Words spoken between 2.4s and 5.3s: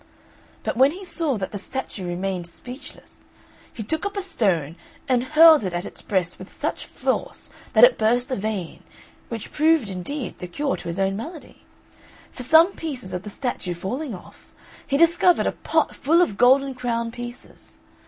speechless, he took up a stone and